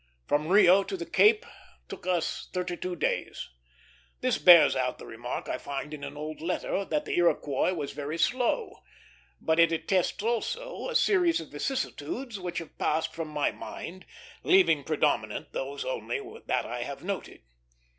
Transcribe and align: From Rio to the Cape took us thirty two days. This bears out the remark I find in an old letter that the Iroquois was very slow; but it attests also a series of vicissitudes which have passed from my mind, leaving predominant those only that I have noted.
From 0.27 0.47
Rio 0.47 0.83
to 0.83 0.97
the 0.97 1.05
Cape 1.05 1.45
took 1.87 2.07
us 2.07 2.49
thirty 2.53 2.75
two 2.75 2.95
days. 2.95 3.51
This 4.21 4.39
bears 4.39 4.75
out 4.75 4.97
the 4.97 5.05
remark 5.05 5.47
I 5.47 5.59
find 5.59 5.93
in 5.93 6.03
an 6.03 6.17
old 6.17 6.41
letter 6.41 6.83
that 6.85 7.05
the 7.05 7.15
Iroquois 7.17 7.73
was 7.75 7.91
very 7.91 8.17
slow; 8.17 8.79
but 9.39 9.59
it 9.59 9.71
attests 9.71 10.23
also 10.23 10.89
a 10.89 10.95
series 10.95 11.39
of 11.39 11.49
vicissitudes 11.51 12.39
which 12.39 12.57
have 12.57 12.79
passed 12.79 13.13
from 13.13 13.27
my 13.27 13.51
mind, 13.51 14.07
leaving 14.41 14.83
predominant 14.83 15.53
those 15.53 15.85
only 15.85 16.19
that 16.47 16.65
I 16.65 16.81
have 16.81 17.03
noted. 17.03 17.43